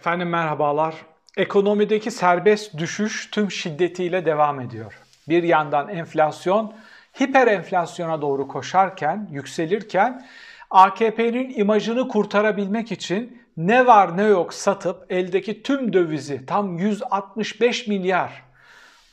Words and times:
Efendim 0.00 0.28
merhabalar. 0.28 0.94
Ekonomideki 1.36 2.10
serbest 2.10 2.78
düşüş 2.78 3.30
tüm 3.30 3.50
şiddetiyle 3.50 4.24
devam 4.24 4.60
ediyor. 4.60 4.98
Bir 5.28 5.42
yandan 5.42 5.88
enflasyon 5.88 6.74
hiper 7.20 7.46
enflasyona 7.46 8.22
doğru 8.22 8.48
koşarken, 8.48 9.28
yükselirken 9.30 10.26
AKP'nin 10.70 11.58
imajını 11.58 12.08
kurtarabilmek 12.08 12.92
için 12.92 13.42
ne 13.56 13.86
var 13.86 14.16
ne 14.16 14.22
yok 14.22 14.54
satıp 14.54 15.12
eldeki 15.12 15.62
tüm 15.62 15.92
dövizi 15.92 16.46
tam 16.46 16.78
165 16.78 17.86
milyar 17.86 18.42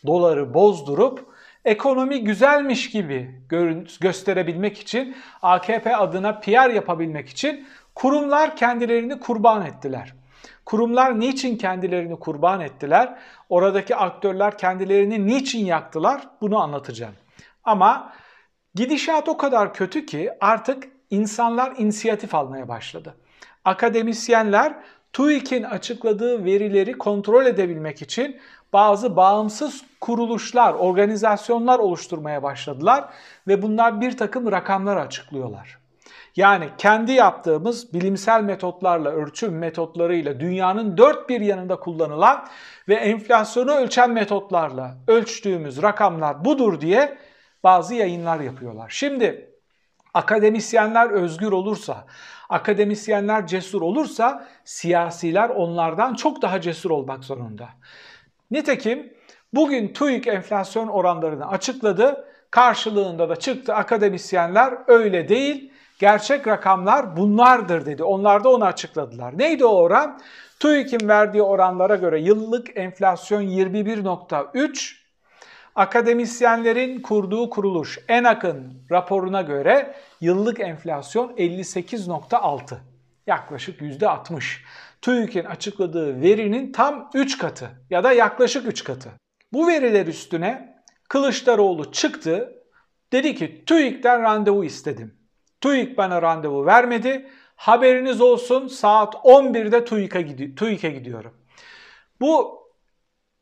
doları 0.05 0.53
bozdurup 0.53 1.25
ekonomi 1.65 2.23
güzelmiş 2.23 2.89
gibi 2.89 3.41
gösterebilmek 3.99 4.79
için 4.79 5.15
AKP 5.41 5.97
adına 5.97 6.39
PR 6.39 6.69
yapabilmek 6.69 7.29
için 7.29 7.67
kurumlar 7.95 8.55
kendilerini 8.55 9.19
kurban 9.19 9.65
ettiler. 9.65 10.13
Kurumlar 10.65 11.19
niçin 11.19 11.57
kendilerini 11.57 12.19
kurban 12.19 12.61
ettiler? 12.61 13.19
Oradaki 13.49 13.95
aktörler 13.95 14.57
kendilerini 14.57 15.27
niçin 15.27 15.65
yaktılar? 15.65 16.21
Bunu 16.41 16.57
anlatacağım. 16.57 17.13
Ama 17.63 18.13
gidişat 18.75 19.29
o 19.29 19.37
kadar 19.37 19.73
kötü 19.73 20.05
ki 20.05 20.31
artık 20.41 20.83
insanlar 21.09 21.73
inisiyatif 21.77 22.35
almaya 22.35 22.67
başladı. 22.67 23.15
Akademisyenler 23.65 24.73
TÜİK'in 25.13 25.63
açıkladığı 25.63 26.45
verileri 26.45 26.97
kontrol 26.97 27.45
edebilmek 27.45 28.01
için 28.01 28.39
bazı 28.73 29.15
bağımsız 29.15 29.83
kuruluşlar, 30.01 30.73
organizasyonlar 30.73 31.79
oluşturmaya 31.79 32.43
başladılar 32.43 33.05
ve 33.47 33.61
bunlar 33.61 34.01
bir 34.01 34.17
takım 34.17 34.51
rakamlar 34.51 34.97
açıklıyorlar. 34.97 35.86
Yani 36.37 36.69
kendi 36.77 37.11
yaptığımız 37.11 37.93
bilimsel 37.93 38.41
metotlarla, 38.43 39.11
ölçüm 39.11 39.57
metotlarıyla 39.57 40.39
dünyanın 40.39 40.97
dört 40.97 41.29
bir 41.29 41.41
yanında 41.41 41.75
kullanılan 41.75 42.47
ve 42.87 42.95
enflasyonu 42.95 43.71
ölçen 43.71 44.11
metotlarla 44.11 44.97
ölçtüğümüz 45.07 45.81
rakamlar 45.81 46.45
budur 46.45 46.81
diye 46.81 47.17
bazı 47.63 47.95
yayınlar 47.95 48.39
yapıyorlar. 48.39 48.89
Şimdi 48.89 49.49
akademisyenler 50.13 51.09
özgür 51.09 51.51
olursa, 51.51 52.05
akademisyenler 52.49 53.47
cesur 53.47 53.81
olursa 53.81 54.47
siyasiler 54.65 55.49
onlardan 55.49 56.13
çok 56.13 56.41
daha 56.41 56.61
cesur 56.61 56.91
olmak 56.91 57.23
zorunda. 57.23 57.69
Nitekim 58.51 59.13
bugün 59.53 59.93
TÜİK 59.93 60.27
enflasyon 60.27 60.87
oranlarını 60.87 61.49
açıkladı. 61.49 62.27
Karşılığında 62.51 63.29
da 63.29 63.35
çıktı 63.35 63.73
akademisyenler 63.75 64.73
öyle 64.87 65.29
değil 65.29 65.71
Gerçek 65.99 66.47
rakamlar 66.47 67.17
bunlardır 67.17 67.85
dedi. 67.85 68.03
Onlar 68.03 68.43
da 68.43 68.49
onu 68.49 68.65
açıkladılar. 68.65 69.37
Neydi 69.37 69.65
o 69.65 69.75
oran? 69.75 70.19
TÜİK'in 70.59 71.07
verdiği 71.07 71.41
oranlara 71.41 71.95
göre 71.95 72.19
yıllık 72.21 72.77
enflasyon 72.77 73.41
21.3, 73.41 74.95
akademisyenlerin 75.75 77.01
kurduğu 77.01 77.49
kuruluş 77.49 77.99
en 78.07 78.23
akın 78.23 78.73
raporuna 78.91 79.41
göre 79.41 79.95
yıllık 80.21 80.59
enflasyon 80.59 81.29
58.6. 81.37 82.75
Yaklaşık 83.27 83.81
%60. 83.81 84.43
TÜİK'in 85.01 85.43
açıkladığı 85.43 86.21
verinin 86.21 86.71
tam 86.71 87.09
3 87.13 87.37
katı 87.37 87.69
ya 87.89 88.03
da 88.03 88.11
yaklaşık 88.11 88.67
3 88.67 88.83
katı. 88.83 89.09
Bu 89.53 89.67
veriler 89.67 90.07
üstüne 90.07 90.77
Kılıçdaroğlu 91.09 91.91
çıktı. 91.91 92.53
Dedi 93.11 93.35
ki 93.35 93.63
TÜİK'ten 93.65 94.21
randevu 94.21 94.63
istedim. 94.63 95.16
TÜİK 95.61 95.97
bana 95.97 96.21
randevu 96.21 96.65
vermedi. 96.65 97.29
Haberiniz 97.55 98.21
olsun 98.21 98.67
saat 98.67 99.13
11'de 99.13 99.85
TÜİK'e 99.85 100.21
gidi 100.21 100.55
TÜİK'e 100.55 100.89
gidiyorum. 100.89 101.33
Bu 102.21 102.57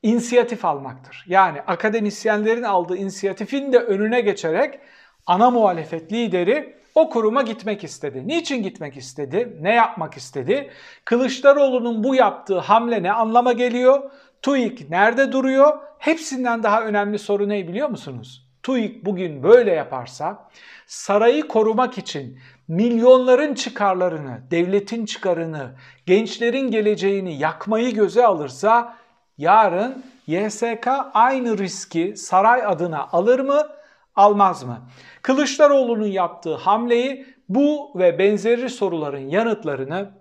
inisiyatif 0.04 0.66
almaktır. 0.66 1.26
Yani 1.28 1.62
akademisyenlerin 1.62 2.64
aldığı 2.64 2.98
inisiyatifin 2.98 3.74
de 3.74 3.80
önüne 3.80 4.22
geçerek 4.22 4.80
ana 5.26 5.50
muhalefet 5.50 6.12
lideri 6.12 6.76
o 6.96 7.10
kuruma 7.10 7.42
gitmek 7.42 7.84
istedi. 7.84 8.28
Niçin 8.28 8.64
gitmek 8.64 8.98
istedi? 8.98 9.58
Ne 9.62 9.74
yapmak 9.74 10.18
istedi? 10.18 10.72
Kılıçdaroğlu'nun 11.06 12.04
bu 12.04 12.16
yaptığı 12.16 12.60
hamle 12.60 13.04
ne 13.04 13.12
anlama 13.12 13.54
geliyor? 13.54 14.12
TÜİK 14.42 14.90
nerede 14.90 15.32
duruyor? 15.32 15.78
Hepsinden 16.00 16.64
daha 16.64 16.84
önemli 16.84 17.20
soru 17.20 17.50
ne 17.50 17.68
biliyor 17.68 17.90
musunuz? 17.90 18.45
TÜİK 18.66 19.06
bugün 19.06 19.44
böyle 19.44 19.72
yaparsa 19.72 20.50
sarayı 20.88 21.48
korumak 21.48 21.98
için 21.98 22.40
milyonların 22.68 23.54
çıkarlarını, 23.54 24.42
devletin 24.52 25.06
çıkarını, 25.06 25.76
gençlerin 26.06 26.72
geleceğini 26.72 27.38
yakmayı 27.38 27.94
göze 27.94 28.26
alırsa 28.26 28.98
yarın 29.38 30.04
YSK 30.28 30.88
aynı 31.14 31.58
riski 31.58 32.18
saray 32.18 32.66
adına 32.66 33.08
alır 33.12 33.40
mı, 33.40 33.68
almaz 34.16 34.64
mı? 34.64 34.78
Kılıçdaroğlu'nun 35.22 36.08
yaptığı 36.08 36.56
hamleyi 36.56 37.26
bu 37.50 37.92
ve 37.96 38.20
benzeri 38.20 38.70
soruların 38.70 39.30
yanıtlarını 39.30 40.12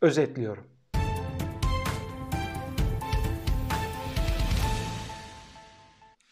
özetliyorum. 0.00 0.73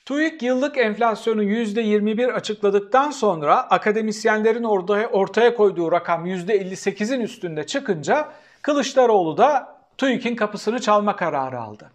TÜİK 0.05 0.43
yıllık 0.43 0.79
enflasyonu 0.79 1.43
%21 1.43 2.33
açıkladıktan 2.33 3.11
sonra 3.11 3.71
akademisyenlerin 3.71 4.65
ortaya, 4.65 5.09
ortaya 5.09 5.55
koyduğu 5.55 5.93
rakam 5.93 6.27
%58'in 6.27 7.21
üstünde 7.21 7.67
çıkınca 7.67 8.29
Kılıçdaroğlu 8.63 9.37
da 9.37 9.77
TÜİK'in 9.99 10.37
kapısını 10.37 10.81
çalma 10.81 11.17
kararı 11.17 11.61
aldı. 11.61 11.91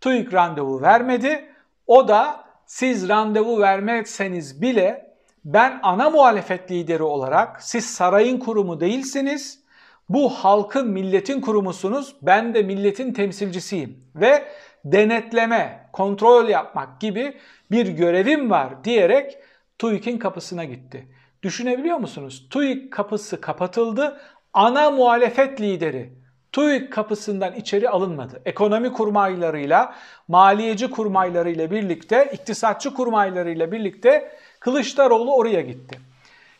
TÜİK 0.00 0.34
randevu 0.34 0.82
vermedi. 0.82 1.44
O 1.86 2.08
da 2.08 2.44
siz 2.66 3.08
randevu 3.08 3.60
vermezseniz 3.60 4.62
bile 4.62 5.14
ben 5.44 5.80
ana 5.82 6.10
muhalefet 6.10 6.70
lideri 6.70 7.02
olarak 7.02 7.62
siz 7.62 7.84
sarayın 7.90 8.38
kurumu 8.38 8.80
değilsiniz. 8.80 9.60
Bu 10.08 10.30
halkın, 10.30 10.88
milletin 10.90 11.40
kurumusunuz. 11.40 12.16
Ben 12.22 12.54
de 12.54 12.62
milletin 12.62 13.12
temsilcisiyim 13.12 14.04
ve 14.14 14.44
denetleme, 14.92 15.88
kontrol 15.92 16.48
yapmak 16.48 17.00
gibi 17.00 17.36
bir 17.70 17.86
görevim 17.86 18.50
var 18.50 18.84
diyerek 18.84 19.38
TÜİK'in 19.78 20.18
kapısına 20.18 20.64
gitti. 20.64 21.08
Düşünebiliyor 21.42 21.96
musunuz? 21.96 22.46
TÜİK 22.50 22.92
kapısı 22.92 23.40
kapatıldı. 23.40 24.20
Ana 24.52 24.90
muhalefet 24.90 25.60
lideri 25.60 26.12
TÜİK 26.52 26.92
kapısından 26.92 27.54
içeri 27.54 27.88
alınmadı. 27.88 28.42
Ekonomi 28.44 28.92
kurmaylarıyla, 28.92 29.94
maliyeci 30.28 30.90
kurmaylarıyla 30.90 31.70
birlikte, 31.70 32.30
iktisatçı 32.32 32.94
kurmaylarıyla 32.94 33.72
birlikte 33.72 34.38
Kılıçdaroğlu 34.60 35.36
oraya 35.36 35.60
gitti. 35.60 35.98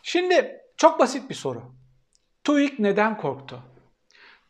Şimdi 0.03 0.61
çok 0.77 0.99
basit 0.99 1.29
bir 1.29 1.35
soru. 1.35 1.61
TÜİK 2.43 2.79
neden 2.79 3.17
korktu? 3.17 3.59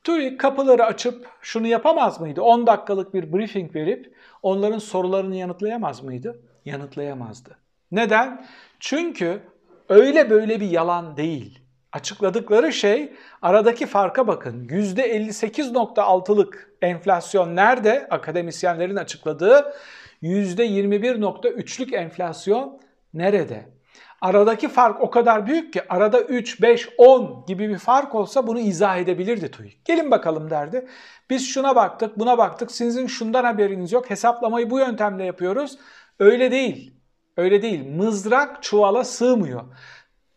TÜİK 0.04 0.40
kapıları 0.40 0.86
açıp 0.86 1.28
şunu 1.42 1.68
yapamaz 1.68 2.22
mıydı? 2.22 2.42
10 2.42 2.68
dakikalık 2.68 3.14
bir 3.14 3.34
briefing 3.34 3.76
verip 3.76 4.16
onların 4.44 4.80
sorularını 4.80 5.36
yanıtlayamaz 5.36 6.04
mıydı? 6.04 6.42
Yanıtlayamazdı. 6.66 7.58
Neden? 7.92 8.46
Çünkü 8.80 9.42
öyle 9.90 10.30
böyle 10.30 10.60
bir 10.60 10.70
yalan 10.70 11.18
değil. 11.18 11.60
Açıkladıkları 11.92 12.74
şey 12.74 13.14
aradaki 13.42 13.86
farka 13.86 14.28
bakın. 14.28 14.68
%58.6'lık 14.68 16.74
enflasyon 16.82 17.56
nerede? 17.56 18.08
Akademisyenlerin 18.10 18.96
açıkladığı 18.96 19.74
%21.3'lük 20.24 21.96
enflasyon 21.96 22.82
nerede? 23.14 23.79
Aradaki 24.22 24.68
fark 24.68 25.02
o 25.02 25.10
kadar 25.10 25.46
büyük 25.46 25.74
ki 25.74 25.82
arada 25.94 26.22
3, 26.22 26.62
5, 26.62 26.90
10 26.98 27.46
gibi 27.48 27.70
bir 27.70 27.78
fark 27.78 28.16
olsa 28.16 28.48
bunu 28.48 28.60
izah 28.60 28.98
edebilirdi 28.98 29.52
TÜİK. 29.52 29.86
Gelin 29.86 30.12
bakalım 30.12 30.50
derdi. 30.50 30.88
Biz 31.30 31.48
şuna 31.48 31.76
baktık, 31.76 32.20
buna 32.20 32.38
baktık. 32.38 32.72
Sizin 32.72 33.08
şundan 33.08 33.44
haberiniz 33.44 33.92
yok. 33.92 34.10
Hesaplamayı 34.10 34.70
bu 34.70 34.80
yöntemle 34.80 35.26
yapıyoruz. 35.26 35.78
Öyle 36.20 36.52
değil. 36.52 36.94
Öyle 37.38 37.62
değil. 37.62 37.96
Mızrak 37.96 38.64
çuvala 38.64 39.04
sığmıyor. 39.04 39.62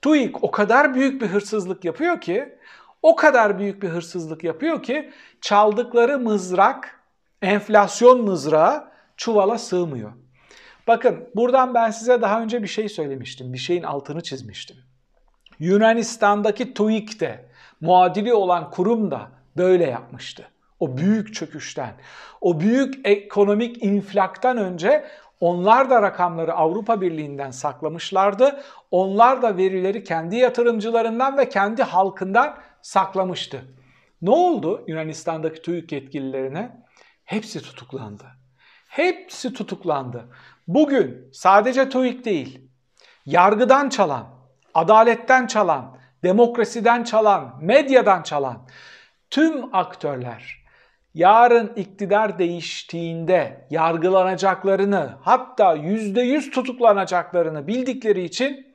TÜİK 0.02 0.44
o 0.44 0.50
kadar 0.50 0.94
büyük 0.94 1.22
bir 1.22 1.26
hırsızlık 1.26 1.84
yapıyor 1.84 2.20
ki, 2.20 2.58
o 3.02 3.16
kadar 3.16 3.58
büyük 3.58 3.82
bir 3.82 3.88
hırsızlık 3.88 4.44
yapıyor 4.44 4.82
ki 4.82 5.10
çaldıkları 5.40 6.18
mızrak, 6.18 7.00
enflasyon 7.42 8.24
mızrağı 8.24 8.92
çuvala 9.16 9.58
sığmıyor. 9.58 10.12
Bakın 10.86 11.28
buradan 11.36 11.74
ben 11.74 11.90
size 11.90 12.22
daha 12.22 12.42
önce 12.42 12.62
bir 12.62 12.68
şey 12.68 12.88
söylemiştim. 12.88 13.52
Bir 13.52 13.58
şeyin 13.58 13.82
altını 13.82 14.22
çizmiştim. 14.22 14.76
Yunanistan'daki 15.58 16.74
TÜİK 16.74 17.20
de 17.20 17.48
muadili 17.80 18.34
olan 18.34 18.70
kurum 18.70 19.10
da 19.10 19.28
böyle 19.56 19.84
yapmıştı. 19.84 20.48
O 20.80 20.96
büyük 20.96 21.34
çöküşten, 21.34 21.94
o 22.40 22.60
büyük 22.60 22.94
ekonomik 23.04 23.82
inflaktan 23.84 24.56
önce 24.56 25.04
onlar 25.40 25.90
da 25.90 26.02
rakamları 26.02 26.54
Avrupa 26.54 27.00
Birliği'nden 27.00 27.50
saklamışlardı. 27.50 28.60
Onlar 28.90 29.42
da 29.42 29.56
verileri 29.56 30.04
kendi 30.04 30.36
yatırımcılarından 30.36 31.38
ve 31.38 31.48
kendi 31.48 31.82
halkından 31.82 32.58
saklamıştı. 32.82 33.64
Ne 34.22 34.30
oldu 34.30 34.84
Yunanistan'daki 34.86 35.62
TÜİK 35.62 35.92
yetkililerine? 35.92 36.82
Hepsi 37.24 37.62
tutuklandı. 37.62 38.24
Hepsi 38.92 39.52
tutuklandı. 39.52 40.28
Bugün 40.68 41.28
sadece 41.32 41.88
TÜİK 41.88 42.24
değil, 42.24 42.70
yargıdan 43.26 43.88
çalan, 43.88 44.26
adaletten 44.74 45.46
çalan, 45.46 45.96
demokrasiden 46.24 47.04
çalan, 47.04 47.58
medyadan 47.60 48.22
çalan 48.22 48.68
tüm 49.30 49.74
aktörler 49.74 50.64
yarın 51.14 51.72
iktidar 51.76 52.38
değiştiğinde 52.38 53.66
yargılanacaklarını 53.70 55.16
hatta 55.22 55.74
yüzde 55.74 56.22
yüz 56.22 56.50
tutuklanacaklarını 56.50 57.66
bildikleri 57.66 58.24
için 58.24 58.74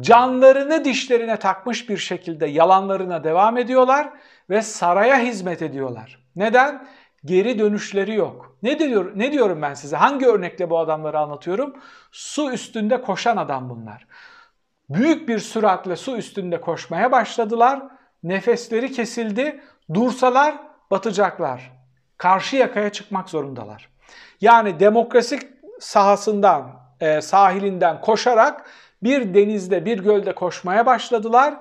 canlarını 0.00 0.84
dişlerine 0.84 1.36
takmış 1.36 1.88
bir 1.88 1.98
şekilde 1.98 2.46
yalanlarına 2.46 3.24
devam 3.24 3.56
ediyorlar 3.56 4.10
ve 4.50 4.62
saraya 4.62 5.18
hizmet 5.18 5.62
ediyorlar. 5.62 6.26
Neden? 6.36 6.88
Geri 7.26 7.58
dönüşleri 7.58 8.14
yok. 8.14 8.56
Ne 8.62 8.78
diyor 8.78 9.12
ne 9.14 9.32
diyorum 9.32 9.62
ben 9.62 9.74
size? 9.74 9.96
Hangi 9.96 10.26
örnekle 10.26 10.70
bu 10.70 10.78
adamları 10.78 11.18
anlatıyorum? 11.18 11.76
Su 12.12 12.52
üstünde 12.52 13.02
koşan 13.02 13.36
adam 13.36 13.70
bunlar. 13.70 14.06
Büyük 14.90 15.28
bir 15.28 15.38
süratle 15.38 15.96
su 15.96 16.16
üstünde 16.16 16.60
koşmaya 16.60 17.12
başladılar. 17.12 17.82
Nefesleri 18.22 18.92
kesildi. 18.92 19.60
Dursalar 19.94 20.54
batacaklar. 20.90 21.72
Karşı 22.18 22.56
yakaya 22.56 22.92
çıkmak 22.92 23.28
zorundalar. 23.28 23.88
Yani 24.40 24.80
demokrasi 24.80 25.38
sahasından, 25.80 26.80
e, 27.00 27.20
sahilinden 27.20 28.00
koşarak 28.00 28.70
bir 29.02 29.34
denizde, 29.34 29.84
bir 29.84 29.98
gölde 29.98 30.34
koşmaya 30.34 30.86
başladılar. 30.86 31.54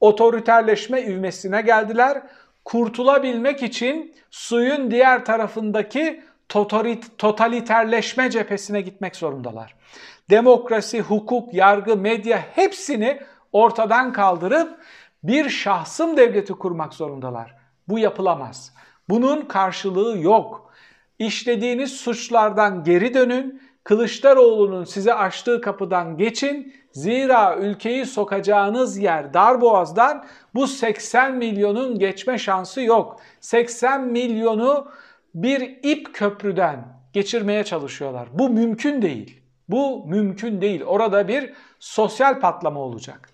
Otoriterleşme 0.00 1.02
ivmesine 1.02 1.60
geldiler. 1.60 2.22
Kurtulabilmek 2.68 3.62
için 3.62 4.14
suyun 4.30 4.90
diğer 4.90 5.24
tarafındaki 5.24 6.22
totaliterleşme 7.18 8.30
cephesine 8.30 8.80
gitmek 8.80 9.16
zorundalar. 9.16 9.74
Demokrasi, 10.30 11.00
hukuk, 11.00 11.54
yargı, 11.54 11.96
medya 11.96 12.38
hepsini 12.54 13.20
ortadan 13.52 14.12
kaldırıp 14.12 14.78
bir 15.22 15.48
şahsım 15.48 16.16
devleti 16.16 16.52
kurmak 16.52 16.94
zorundalar. 16.94 17.54
Bu 17.88 17.98
yapılamaz. 17.98 18.74
Bunun 19.08 19.42
karşılığı 19.42 20.18
yok. 20.18 20.72
İşlediğiniz 21.18 21.92
suçlardan 21.92 22.84
geri 22.84 23.14
dönün. 23.14 23.62
Kılıçdaroğlu'nun 23.84 24.84
size 24.84 25.14
açtığı 25.14 25.60
kapıdan 25.60 26.16
geçin. 26.16 26.74
Zira 26.92 27.56
ülkeyi 27.56 28.06
sokacağınız 28.06 28.98
yer 28.98 29.34
Darboğaz'dan 29.34 30.24
bu 30.54 30.66
80 30.66 31.34
milyonun 31.34 31.98
geçme 31.98 32.38
şansı 32.38 32.82
yok. 32.82 33.20
80 33.40 34.00
milyonu 34.00 34.90
bir 35.34 35.78
ip 35.82 36.14
köprüden 36.14 36.98
geçirmeye 37.12 37.64
çalışıyorlar. 37.64 38.28
Bu 38.32 38.48
mümkün 38.48 39.02
değil. 39.02 39.40
Bu 39.68 40.06
mümkün 40.06 40.60
değil. 40.60 40.82
Orada 40.82 41.28
bir 41.28 41.52
sosyal 41.80 42.40
patlama 42.40 42.80
olacak. 42.80 43.30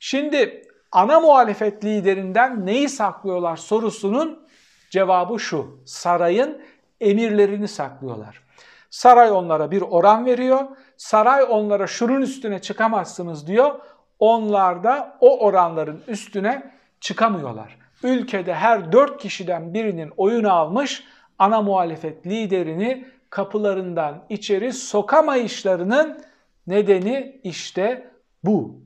Şimdi 0.00 0.62
ana 0.92 1.20
muhalefet 1.20 1.84
liderinden 1.84 2.66
neyi 2.66 2.88
saklıyorlar 2.88 3.56
sorusunun 3.56 4.46
cevabı 4.90 5.40
şu. 5.40 5.80
Sarayın 5.86 6.62
emirlerini 7.00 7.68
saklıyorlar. 7.68 8.42
Saray 8.90 9.30
onlara 9.30 9.70
bir 9.70 9.82
oran 9.82 10.26
veriyor. 10.26 10.68
Saray 11.00 11.44
onlara 11.48 11.86
şunun 11.86 12.20
üstüne 12.20 12.60
çıkamazsınız 12.60 13.46
diyor. 13.46 13.80
Onlar 14.18 14.84
da 14.84 15.16
o 15.20 15.38
oranların 15.38 16.02
üstüne 16.08 16.72
çıkamıyorlar. 17.00 17.78
Ülkede 18.02 18.54
her 18.54 18.92
dört 18.92 19.22
kişiden 19.22 19.74
birinin 19.74 20.12
oyunu 20.16 20.52
almış 20.52 21.04
ana 21.38 21.62
muhalefet 21.62 22.26
liderini 22.26 23.08
kapılarından 23.30 24.24
içeri 24.28 24.72
sokamayışlarının 24.72 26.24
nedeni 26.66 27.40
işte 27.44 28.10
bu. 28.44 28.80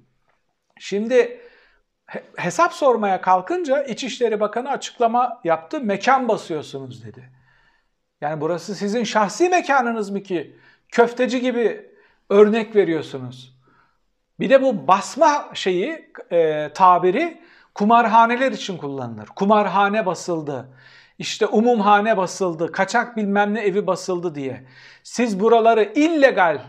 Şimdi 0.78 1.40
hesap 2.37 2.72
sormaya 2.72 3.20
kalkınca 3.20 3.82
İçişleri 3.82 4.40
Bakanı 4.40 4.70
açıklama 4.70 5.40
yaptı. 5.44 5.81
Mekan 5.81 6.28
basıyorsunuz 6.28 7.05
dedi. 7.05 7.31
Yani 8.20 8.40
burası 8.40 8.75
sizin 8.75 9.05
şahsi 9.05 9.49
mekanınız 9.49 10.11
mı 10.11 10.22
ki? 10.22 10.56
Köfteci 10.88 11.40
gibi 11.40 11.94
örnek 12.31 12.76
veriyorsunuz. 12.76 13.55
Bir 14.41 14.50
de 14.50 14.62
bu 14.62 14.87
basma 14.88 15.50
şeyi, 15.55 16.12
e, 16.32 16.71
tabiri 16.75 17.41
kumarhaneler 17.75 18.53
için 18.53 18.76
kullanılır. 18.76 19.26
Kumarhane 19.26 20.06
basıldı, 20.06 20.69
işte 21.19 21.47
umumhane 21.47 22.17
basıldı, 22.17 22.73
kaçak 22.73 23.17
bilmem 23.17 23.55
ne 23.55 23.61
evi 23.61 23.87
basıldı 23.87 24.35
diye. 24.35 24.67
Siz 25.03 25.41
buraları 25.41 25.93
illegal, 25.94 26.62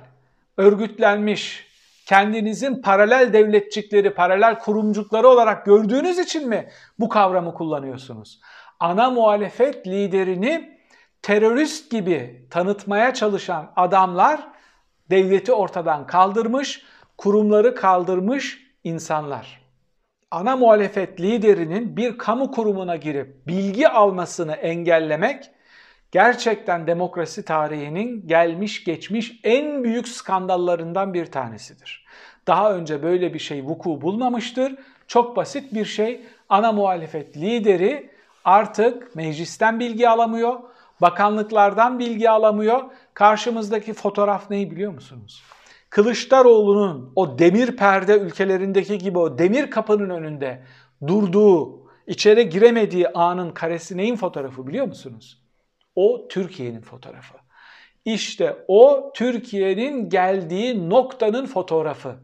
örgütlenmiş, 0.58 1.68
kendinizin 2.06 2.82
paralel 2.82 3.34
devletçikleri, 3.34 4.14
paralel 4.14 4.60
kurumcukları 4.60 5.28
olarak 5.28 5.66
gördüğünüz 5.66 6.20
için 6.20 6.50
mi 6.50 6.70
bu 7.00 7.10
kavramı 7.10 7.54
kullanıyorsunuz? 7.54 8.42
Ana 8.80 9.10
muhalefet 9.10 9.88
liderini 9.88 10.80
terörist 11.22 11.92
gibi 11.92 12.48
tanıtmaya 12.50 13.14
çalışan 13.14 13.72
adamlar 13.76 14.55
devleti 15.10 15.54
ortadan 15.54 16.08
kaldırmış, 16.08 16.82
kurumları 17.18 17.76
kaldırmış 17.76 18.66
insanlar. 18.84 19.62
Ana 20.32 20.56
muhalefet 20.56 21.22
liderinin 21.22 21.98
bir 21.98 22.18
kamu 22.18 22.52
kurumuna 22.52 22.96
girip 22.96 23.48
bilgi 23.48 23.90
almasını 23.90 24.54
engellemek 24.54 25.52
gerçekten 26.12 26.88
demokrasi 26.88 27.46
tarihinin 27.46 28.28
gelmiş 28.28 28.84
geçmiş 28.84 29.40
en 29.44 29.84
büyük 29.84 30.08
skandallarından 30.08 31.14
bir 31.14 31.26
tanesidir. 31.26 32.06
Daha 32.48 32.74
önce 32.74 33.04
böyle 33.04 33.34
bir 33.34 33.40
şey 33.40 33.64
vuku 33.64 34.02
bulmamıştır. 34.02 34.76
Çok 35.08 35.36
basit 35.36 35.74
bir 35.74 35.86
şey. 35.86 36.22
Ana 36.50 36.72
muhalefet 36.72 37.38
lideri 37.38 38.10
artık 38.46 39.16
meclisten 39.16 39.80
bilgi 39.80 40.10
alamıyor, 40.10 40.60
bakanlıklardan 41.02 42.00
bilgi 42.00 42.30
alamıyor. 42.30 42.84
Karşımızdaki 43.14 43.94
fotoğraf 43.94 44.50
neyi 44.50 44.72
biliyor 44.72 44.94
musunuz? 44.94 45.44
Kılıçdaroğlu'nun 45.90 47.12
o 47.16 47.40
demir 47.40 47.78
perde 47.78 48.20
ülkelerindeki 48.20 48.98
gibi 48.98 49.20
o 49.20 49.38
demir 49.38 49.72
kapının 49.72 50.10
önünde 50.10 50.64
durduğu, 51.08 51.86
içeri 52.08 52.50
giremediği 52.50 53.10
anın 53.10 53.52
karesi 53.52 53.98
neyin 53.98 54.16
fotoğrafı 54.16 54.68
biliyor 54.68 54.88
musunuz? 54.88 55.42
O 55.96 56.28
Türkiye'nin 56.28 56.82
fotoğrafı. 56.82 57.38
İşte 58.06 58.66
o 58.68 59.12
Türkiye'nin 59.16 60.10
geldiği 60.10 60.90
noktanın 60.90 61.46
fotoğrafı. 61.46 62.16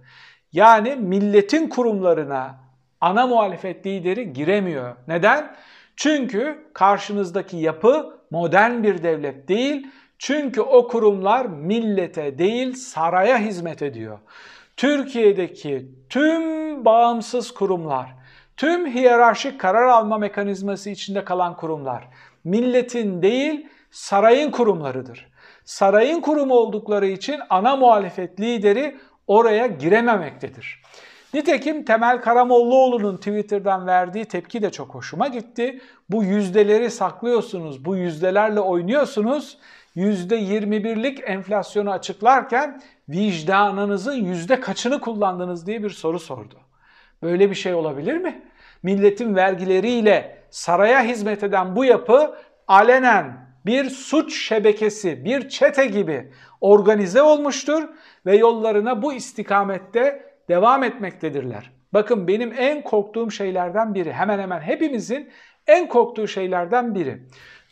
Yani 0.53 0.95
milletin 0.95 1.69
kurumlarına 1.69 2.59
ana 3.01 3.27
muhalefet 3.27 3.85
lideri 3.85 4.33
giremiyor. 4.33 4.95
Neden? 5.07 5.55
Çünkü 5.95 6.69
karşınızdaki 6.73 7.57
yapı 7.57 8.20
modern 8.31 8.83
bir 8.83 9.03
devlet 9.03 9.47
değil. 9.47 9.87
Çünkü 10.19 10.61
o 10.61 10.87
kurumlar 10.87 11.45
millete 11.45 12.37
değil 12.37 12.73
saraya 12.73 13.37
hizmet 13.37 13.81
ediyor. 13.81 14.19
Türkiye'deki 14.77 15.87
tüm 16.09 16.85
bağımsız 16.85 17.51
kurumlar, 17.51 18.15
tüm 18.57 18.87
hiyerarşik 18.87 19.59
karar 19.59 19.87
alma 19.87 20.17
mekanizması 20.17 20.89
içinde 20.89 21.23
kalan 21.23 21.55
kurumlar 21.55 22.07
milletin 22.43 23.21
değil 23.21 23.67
sarayın 23.91 24.51
kurumlarıdır. 24.51 25.31
Sarayın 25.65 26.21
kurumu 26.21 26.53
oldukları 26.53 27.07
için 27.07 27.39
ana 27.49 27.75
muhalefet 27.75 28.39
lideri 28.39 28.97
oraya 29.27 29.67
girememektedir. 29.67 30.81
Nitekim 31.33 31.85
Temel 31.85 32.21
Karamollaoğlu'nun 32.21 33.17
Twitter'dan 33.17 33.87
verdiği 33.87 34.25
tepki 34.25 34.61
de 34.61 34.69
çok 34.69 34.95
hoşuma 34.95 35.27
gitti. 35.27 35.81
Bu 36.09 36.23
yüzdeleri 36.23 36.91
saklıyorsunuz, 36.91 37.85
bu 37.85 37.95
yüzdelerle 37.95 38.59
oynuyorsunuz. 38.59 39.57
%21'lik 39.95 41.19
enflasyonu 41.29 41.91
açıklarken 41.91 42.81
vicdanınızın 43.09 44.13
yüzde 44.13 44.59
kaçını 44.59 45.01
kullandınız 45.01 45.67
diye 45.67 45.83
bir 45.83 45.89
soru 45.89 46.19
sordu. 46.19 46.55
Böyle 47.21 47.49
bir 47.49 47.55
şey 47.55 47.73
olabilir 47.73 48.17
mi? 48.17 48.41
Milletin 48.83 49.35
vergileriyle 49.35 50.37
saraya 50.49 51.03
hizmet 51.03 51.43
eden 51.43 51.75
bu 51.75 51.85
yapı 51.85 52.35
alenen 52.67 53.51
bir 53.65 53.89
suç 53.89 54.47
şebekesi, 54.47 55.25
bir 55.25 55.49
çete 55.49 55.85
gibi 55.85 56.31
organize 56.61 57.21
olmuştur 57.21 57.83
ve 58.25 58.37
yollarına 58.37 59.01
bu 59.01 59.13
istikamette 59.13 60.30
devam 60.49 60.83
etmektedirler. 60.83 61.71
Bakın 61.93 62.27
benim 62.27 62.53
en 62.57 62.83
korktuğum 62.83 63.31
şeylerden 63.31 63.93
biri, 63.93 64.13
hemen 64.13 64.39
hemen 64.39 64.59
hepimizin 64.61 65.29
en 65.67 65.87
korktuğu 65.87 66.27
şeylerden 66.27 66.95
biri. 66.95 67.23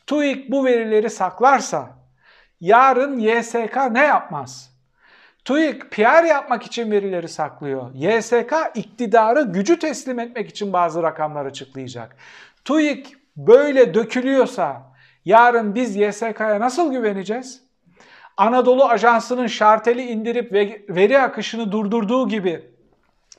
TÜİK 0.08 0.52
bu 0.52 0.66
verileri 0.66 1.10
saklarsa 1.10 1.90
yarın 2.60 3.20
YSK 3.20 3.78
ne 3.92 4.04
yapmaz? 4.04 4.80
TÜİK 5.46 5.92
PR 5.92 6.24
yapmak 6.24 6.64
için 6.64 6.92
verileri 6.92 7.28
saklıyor. 7.28 7.92
YSK 7.94 8.54
iktidarı 8.76 9.42
gücü 9.42 9.80
teslim 9.80 10.20
etmek 10.20 10.50
için 10.50 10.74
bazı 10.74 11.04
rakamlar 11.04 11.46
açıklayacak. 11.46 12.16
TÜİK 12.66 13.18
böyle 13.38 13.94
dökülüyorsa 13.94 14.82
yarın 15.26 15.76
biz 15.76 15.96
YSK'ya 15.96 16.60
nasıl 16.60 16.92
güveneceğiz? 16.92 17.69
Anadolu 18.40 18.86
Ajansı'nın 18.86 19.48
şarteli 19.48 20.02
indirip 20.02 20.54
veri 20.90 21.22
akışını 21.22 21.72
durdurduğu 21.72 22.28
gibi 22.28 22.72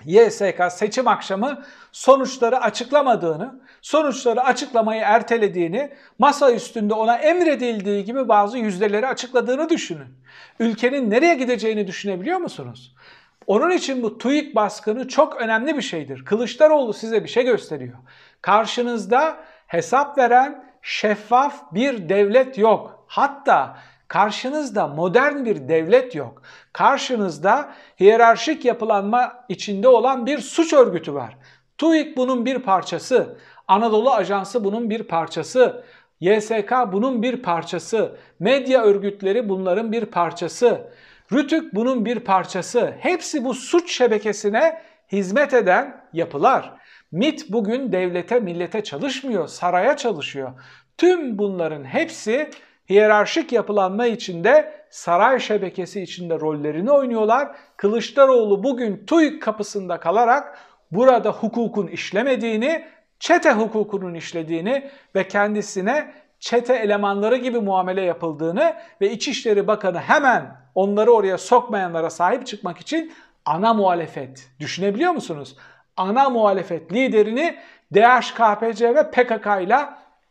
YSK 0.04 0.62
seçim 0.71 1.09
akşamı 1.09 1.64
sonuçları 1.92 2.61
açıklamadığını, 2.61 3.61
sonuçları 3.83 4.45
açıklamayı 4.45 5.02
ertelediğini, 5.04 5.90
masa 6.19 6.52
üstünde 6.52 6.95
ona 6.95 7.16
emredildiği 7.16 8.04
gibi 8.04 8.28
bazı 8.28 8.59
yüzdeleri 8.59 9.07
açıkladığını 9.07 9.69
düşünün. 9.69 10.09
Ülkenin 10.59 11.11
nereye 11.11 11.35
gideceğini 11.35 11.87
düşünebiliyor 11.87 12.38
musunuz? 12.38 12.95
Onun 13.47 13.71
için 13.71 14.02
bu 14.02 14.19
TÜİK 14.19 14.54
baskını 14.54 15.09
çok 15.09 15.37
önemli 15.37 15.76
bir 15.76 15.83
şeydir. 15.83 16.25
Kılıçdaroğlu 16.25 16.92
size 16.92 17.25
bir 17.25 17.28
şey 17.28 17.45
gösteriyor. 17.45 17.99
Karşınızda 18.42 19.37
hesap 19.66 20.19
veren 20.19 20.64
şeffaf 20.83 21.73
bir 21.73 22.09
devlet 22.09 22.59
yok. 22.59 23.04
Hatta 23.07 23.76
Karşınızda 24.11 24.87
modern 24.87 25.45
bir 25.45 25.69
devlet 25.69 26.14
yok. 26.14 26.43
Karşınızda 26.73 27.73
hiyerarşik 28.00 28.64
yapılanma 28.64 29.45
içinde 29.49 29.88
olan 29.88 30.26
bir 30.26 30.38
suç 30.38 30.73
örgütü 30.73 31.14
var. 31.14 31.37
TÜİK 31.79 32.17
bunun 32.17 32.47
bir 32.47 32.59
parçası. 32.59 33.37
Anadolu 33.69 34.11
Ajansı 34.11 34.64
bunun 34.64 34.90
bir 34.90 35.02
parçası. 35.02 35.85
YSK 36.21 36.73
bunun 36.93 37.23
bir 37.23 37.43
parçası. 37.43 38.17
Medya 38.38 38.83
örgütleri 38.83 39.49
bunların 39.49 39.93
bir 39.93 40.05
parçası. 40.05 40.90
Rütük 41.33 41.75
bunun 41.75 42.05
bir 42.05 42.21
parçası. 42.21 42.95
Hepsi 42.99 43.45
bu 43.45 43.55
suç 43.55 43.93
şebekesine 43.93 44.83
hizmet 45.12 45.55
eden 45.55 46.05
yapılar. 46.12 46.73
MIT 47.12 47.52
bugün 47.52 47.93
devlete, 47.93 48.40
millete 48.40 48.85
çalışmıyor, 48.85 49.49
saraya 49.49 49.97
çalışıyor. 49.97 50.50
Tüm 50.99 51.38
bunların 51.38 51.85
hepsi 51.85 52.50
hiyerarşik 52.91 53.53
yapılanma 53.53 54.07
içinde 54.07 54.73
saray 54.91 55.41
şebekesi 55.41 56.03
içinde 56.03 56.41
rollerini 56.41 56.91
oynuyorlar. 56.91 57.49
Kılıçdaroğlu 57.77 58.63
bugün 58.65 59.07
TÜİK 59.07 59.43
kapısında 59.43 60.01
kalarak 60.01 60.59
burada 60.91 61.31
hukukun 61.31 61.87
işlemediğini, 61.87 62.87
çete 63.19 63.53
hukukunun 63.53 64.15
işlediğini 64.15 64.91
ve 65.15 65.29
kendisine 65.29 66.13
çete 66.41 66.75
elemanları 66.75 67.37
gibi 67.37 67.61
muamele 67.61 68.03
yapıldığını 68.03 68.75
ve 69.01 69.11
İçişleri 69.11 69.67
Bakanı 69.67 69.99
hemen 69.99 70.57
onları 70.75 71.11
oraya 71.11 71.39
sokmayanlara 71.39 72.11
sahip 72.11 72.47
çıkmak 72.47 72.79
için 72.79 73.13
ana 73.45 73.75
muhalefet 73.75 74.51
düşünebiliyor 74.61 75.13
musunuz? 75.13 75.57
Ana 75.97 76.31
muhalefet 76.31 76.93
liderini 76.93 77.59
DHKPC 77.95 78.95
ve 78.95 79.11
PKK 79.11 79.47
ile 79.63 79.79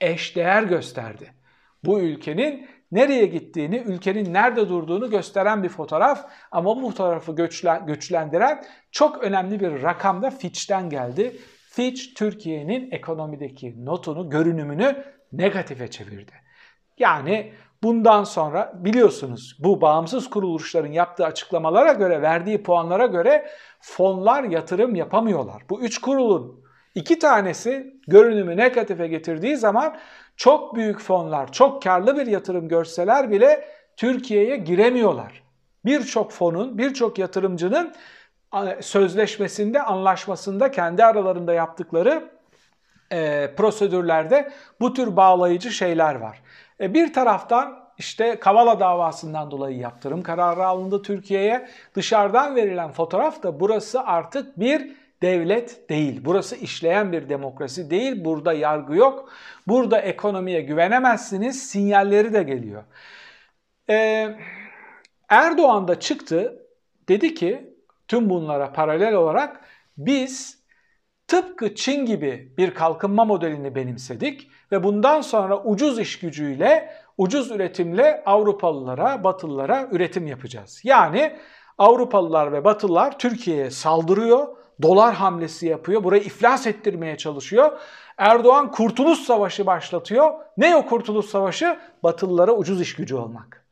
eşdeğer 0.02 0.64
gösterdi 0.64 1.39
bu 1.86 2.00
ülkenin 2.00 2.68
nereye 2.92 3.26
gittiğini, 3.26 3.78
ülkenin 3.78 4.34
nerede 4.34 4.70
durduğunu 4.70 5.10
gösteren 5.10 5.64
bir 5.64 5.70
fotoğraf. 5.70 6.30
Ama 6.52 6.76
bu 6.76 6.90
fotoğrafı 6.90 7.36
güçlendiren 7.88 8.64
çok 8.92 9.24
önemli 9.24 9.60
bir 9.60 9.84
rakam 9.84 10.22
da 10.22 10.30
Fitch'ten 10.30 10.90
geldi. 10.90 11.40
Fitch 11.70 12.02
Türkiye'nin 12.16 12.92
ekonomideki 12.92 13.86
notunu, 13.86 14.30
görünümünü 14.30 15.04
negatife 15.32 15.88
çevirdi. 15.88 16.32
Yani 16.98 17.54
bundan 17.84 18.24
sonra 18.24 18.74
biliyorsunuz 18.76 19.58
bu 19.60 19.82
bağımsız 19.82 20.30
kuruluşların 20.30 20.92
yaptığı 20.92 21.26
açıklamalara 21.26 21.94
göre, 21.94 22.22
verdiği 22.22 22.64
puanlara 22.64 23.06
göre 23.06 23.50
fonlar 23.80 24.44
yatırım 24.44 24.96
yapamıyorlar. 24.96 25.64
Bu 25.70 25.82
üç 25.82 26.02
kurulun 26.02 26.59
iki 26.96 27.20
tanesi 27.20 27.94
görünümü 28.08 28.58
negatife 28.58 29.08
getirdiği 29.08 29.58
zaman 29.58 29.98
çok 30.38 30.76
büyük 30.76 31.00
fonlar, 31.00 31.52
çok 31.52 31.84
karlı 31.84 32.18
bir 32.18 32.28
yatırım 32.28 32.68
görseler 32.68 33.32
bile 33.32 33.68
Türkiye'ye 33.98 34.58
giremiyorlar. 34.58 35.44
Birçok 35.86 36.32
fonun, 36.32 36.78
birçok 36.78 37.20
yatırımcının 37.20 37.94
sözleşmesinde, 38.82 39.82
anlaşmasında, 39.82 40.72
kendi 40.72 41.06
aralarında 41.06 41.54
yaptıkları 41.54 42.30
e, 43.12 43.52
prosedürlerde 43.58 44.52
bu 44.80 44.94
tür 44.94 45.16
bağlayıcı 45.16 45.72
şeyler 45.72 46.16
var. 46.16 46.42
E, 46.82 46.94
bir 46.94 47.14
taraftan 47.14 47.90
işte 47.98 48.40
Kavala 48.40 48.80
davasından 48.80 49.52
dolayı 49.52 49.78
yaptırım 49.78 50.24
kararı 50.24 50.66
alındı 50.66 51.02
Türkiye'ye. 51.02 51.70
Dışarıdan 51.96 52.56
verilen 52.56 52.92
fotoğraf 52.92 53.44
da 53.44 53.60
burası 53.60 54.02
artık 54.02 54.60
bir 54.60 54.96
devlet 55.22 55.90
değil. 55.90 56.22
Burası 56.26 56.56
işleyen 56.56 57.12
bir 57.12 57.30
demokrasi 57.30 57.90
değil. 57.90 58.26
Burada 58.26 58.54
yargı 58.54 58.96
yok. 58.96 59.30
Burada 59.68 60.02
ekonomiye 60.02 60.62
güvenemezsiniz. 60.62 61.70
Sinyalleri 61.70 62.34
de 62.34 62.44
geliyor. 62.44 62.84
Ee, 63.90 64.36
Erdoğan 65.30 65.88
da 65.88 66.00
çıktı. 66.00 66.66
Dedi 67.10 67.34
ki 67.34 67.74
tüm 68.08 68.30
bunlara 68.30 68.74
paralel 68.74 69.14
olarak 69.14 69.62
biz 69.98 70.60
tıpkı 71.28 71.76
Çin 71.76 72.06
gibi 72.06 72.54
bir 72.58 72.74
kalkınma 72.74 73.26
modelini 73.26 73.76
benimsedik 73.76 74.52
ve 74.72 74.84
bundan 74.84 75.22
sonra 75.22 75.64
ucuz 75.64 76.00
iş 76.00 76.20
gücüyle, 76.20 76.94
ucuz 77.18 77.52
üretimle 77.52 78.24
Avrupalılara, 78.26 79.24
Batılılara 79.24 79.88
üretim 79.92 80.28
yapacağız. 80.28 80.82
Yani 80.84 81.38
Avrupalılar 81.78 82.52
ve 82.52 82.64
Batılılar 82.64 83.20
Türkiye'ye 83.20 83.72
saldırıyor 83.72 84.59
dolar 84.82 85.16
hamlesi 85.16 85.68
yapıyor. 85.68 86.04
Burayı 86.04 86.22
iflas 86.24 86.68
ettirmeye 86.68 87.18
çalışıyor. 87.18 87.80
Erdoğan 88.18 88.72
kurtuluş 88.72 89.20
savaşı 89.20 89.66
başlatıyor. 89.66 90.34
Ne 90.58 90.76
o 90.76 90.86
kurtuluş 90.86 91.26
savaşı? 91.26 91.80
Batılılara 92.04 92.52
ucuz 92.52 92.82
iş 92.82 92.96
gücü 92.96 93.16
olmak. 93.16 93.66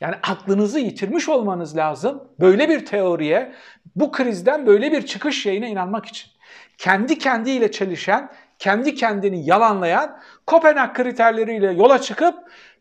Yani 0.00 0.14
aklınızı 0.22 0.78
yitirmiş 0.78 1.28
olmanız 1.28 1.76
lazım 1.76 2.24
böyle 2.40 2.68
bir 2.68 2.86
teoriye, 2.86 3.52
bu 3.96 4.12
krizden 4.12 4.66
böyle 4.66 4.92
bir 4.92 5.06
çıkış 5.06 5.42
şeyine 5.42 5.70
inanmak 5.70 6.06
için. 6.06 6.30
Kendi 6.78 7.18
kendiyle 7.18 7.70
çelişen, 7.70 8.32
kendi 8.58 8.94
kendini 8.94 9.46
yalanlayan, 9.46 10.18
Kopenhag 10.46 10.94
kriterleriyle 10.94 11.72
yola 11.72 12.00
çıkıp 12.00 12.34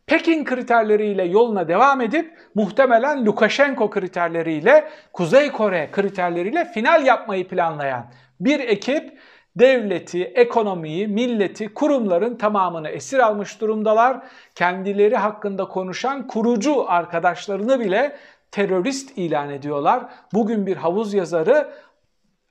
Pekin 0.08 0.46
kriterleriyle 0.46 1.24
yoluna 1.24 1.68
devam 1.68 2.02
edip 2.02 2.38
muhtemelen 2.56 3.26
Lukashenko 3.26 3.90
kriterleriyle, 3.90 4.90
Kuzey 5.14 5.52
Kore 5.52 5.90
kriterleriyle 5.92 6.66
final 6.66 7.06
yapmayı 7.06 7.48
planlayan 7.48 8.06
bir 8.40 8.60
ekip 8.60 9.20
devleti, 9.56 10.24
ekonomiyi, 10.24 11.08
milleti, 11.08 11.74
kurumların 11.74 12.38
tamamını 12.38 12.90
esir 12.90 13.20
almış 13.20 13.62
durumdalar. 13.62 14.24
Kendileri 14.56 15.18
hakkında 15.18 15.66
konuşan 15.66 16.28
kurucu 16.28 16.92
arkadaşlarını 16.92 17.80
bile 17.80 18.18
terörist 18.52 19.18
ilan 19.18 19.50
ediyorlar. 19.50 20.04
Bugün 20.34 20.68
bir 20.68 20.78
havuz 20.78 21.14
yazarı 21.14 21.74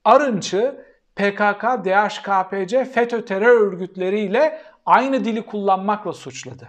Arınç'ı 0.04 0.84
PKK, 1.16 1.64
DHKPC, 1.84 2.84
FETÖ 2.84 3.24
terör 3.24 3.60
örgütleriyle 3.60 4.60
aynı 4.86 5.24
dili 5.24 5.42
kullanmakla 5.42 6.12
suçladı. 6.12 6.68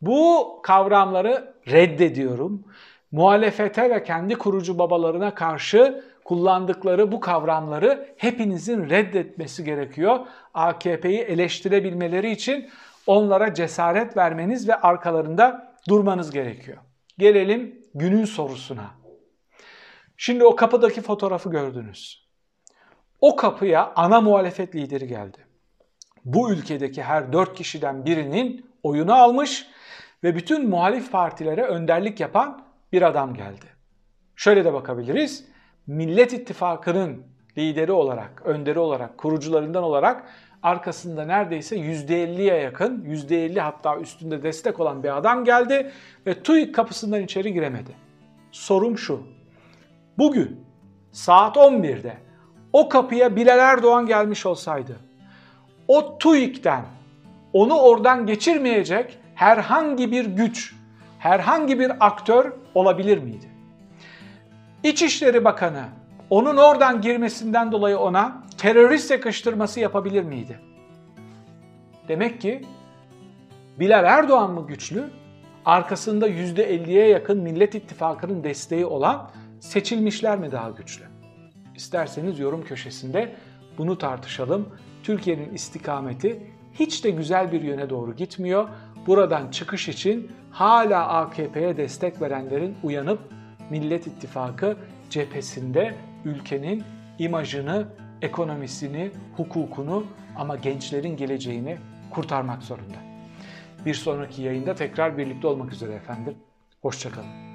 Bu 0.00 0.58
kavramları 0.62 1.54
reddediyorum. 1.68 2.64
Muhalefete 3.12 3.90
ve 3.90 4.02
kendi 4.02 4.34
kurucu 4.34 4.78
babalarına 4.78 5.34
karşı 5.34 6.04
kullandıkları 6.24 7.12
bu 7.12 7.20
kavramları 7.20 8.14
hepinizin 8.16 8.90
reddetmesi 8.90 9.64
gerekiyor. 9.64 10.26
AKP'yi 10.54 11.20
eleştirebilmeleri 11.20 12.30
için 12.30 12.70
onlara 13.06 13.54
cesaret 13.54 14.16
vermeniz 14.16 14.68
ve 14.68 14.74
arkalarında 14.74 15.74
durmanız 15.88 16.30
gerekiyor. 16.30 16.78
Gelelim 17.18 17.82
günün 17.94 18.24
sorusuna. 18.24 18.90
Şimdi 20.16 20.44
o 20.44 20.56
kapıdaki 20.56 21.00
fotoğrafı 21.00 21.50
gördünüz. 21.50 22.26
O 23.20 23.36
kapıya 23.36 23.92
ana 23.96 24.20
muhalefet 24.20 24.74
lideri 24.74 25.08
geldi. 25.08 25.38
Bu 26.24 26.52
ülkedeki 26.52 27.02
her 27.02 27.32
dört 27.32 27.54
kişiden 27.54 28.06
birinin 28.06 28.70
oyunu 28.82 29.14
almış 29.14 29.66
ve 30.26 30.36
bütün 30.36 30.68
muhalif 30.68 31.12
partilere 31.12 31.62
önderlik 31.62 32.20
yapan 32.20 32.62
bir 32.92 33.02
adam 33.02 33.34
geldi. 33.34 33.66
Şöyle 34.36 34.64
de 34.64 34.72
bakabiliriz. 34.72 35.44
Millet 35.86 36.32
İttifakı'nın 36.32 37.22
lideri 37.58 37.92
olarak, 37.92 38.42
önderi 38.44 38.78
olarak, 38.78 39.18
kurucularından 39.18 39.82
olarak 39.82 40.24
arkasında 40.62 41.24
neredeyse 41.24 41.76
%50'ye 41.76 42.54
yakın, 42.56 43.04
%50 43.04 43.60
hatta 43.60 43.96
üstünde 43.96 44.42
destek 44.42 44.80
olan 44.80 45.02
bir 45.02 45.16
adam 45.16 45.44
geldi 45.44 45.92
ve 46.26 46.42
TÜİK 46.42 46.74
kapısından 46.74 47.22
içeri 47.22 47.52
giremedi. 47.52 47.90
Sorum 48.52 48.98
şu. 48.98 49.22
Bugün 50.18 50.60
saat 51.12 51.56
11'de 51.56 52.16
o 52.72 52.88
kapıya 52.88 53.36
Bilal 53.36 53.58
Erdoğan 53.58 54.06
gelmiş 54.06 54.46
olsaydı 54.46 54.96
o 55.88 56.18
TÜİK'ten 56.18 56.84
onu 57.52 57.74
oradan 57.74 58.26
geçirmeyecek 58.26 59.18
herhangi 59.36 60.12
bir 60.12 60.24
güç, 60.24 60.74
herhangi 61.18 61.78
bir 61.78 62.06
aktör 62.06 62.52
olabilir 62.74 63.18
miydi? 63.18 63.46
İçişleri 64.82 65.44
Bakanı 65.44 65.84
onun 66.30 66.56
oradan 66.56 67.00
girmesinden 67.00 67.72
dolayı 67.72 67.98
ona 67.98 68.42
terörist 68.58 69.10
yakıştırması 69.10 69.80
yapabilir 69.80 70.22
miydi? 70.22 70.60
Demek 72.08 72.40
ki 72.40 72.64
Bilal 73.80 74.04
Erdoğan 74.04 74.50
mı 74.50 74.66
güçlü? 74.66 75.04
Arkasında 75.64 76.28
%50'ye 76.28 77.08
yakın 77.08 77.38
Millet 77.38 77.74
İttifakı'nın 77.74 78.44
desteği 78.44 78.86
olan 78.86 79.30
seçilmişler 79.60 80.38
mi 80.38 80.52
daha 80.52 80.70
güçlü? 80.70 81.04
İsterseniz 81.74 82.38
yorum 82.38 82.64
köşesinde 82.64 83.34
bunu 83.78 83.98
tartışalım. 83.98 84.68
Türkiye'nin 85.02 85.54
istikameti 85.54 86.55
hiç 86.80 87.04
de 87.04 87.10
güzel 87.10 87.52
bir 87.52 87.62
yöne 87.62 87.90
doğru 87.90 88.16
gitmiyor. 88.16 88.68
Buradan 89.06 89.50
çıkış 89.50 89.88
için 89.88 90.30
hala 90.50 91.08
AKP'ye 91.08 91.76
destek 91.76 92.22
verenlerin 92.22 92.76
uyanıp 92.82 93.20
Millet 93.70 94.06
İttifakı 94.06 94.76
cephesinde 95.10 95.94
ülkenin 96.24 96.84
imajını, 97.18 97.86
ekonomisini, 98.22 99.10
hukukunu 99.36 100.04
ama 100.36 100.56
gençlerin 100.56 101.16
geleceğini 101.16 101.78
kurtarmak 102.10 102.62
zorunda. 102.62 102.98
Bir 103.86 103.94
sonraki 103.94 104.42
yayında 104.42 104.74
tekrar 104.74 105.18
birlikte 105.18 105.46
olmak 105.46 105.72
üzere 105.72 105.94
efendim. 105.94 106.34
Hoşçakalın. 106.82 107.45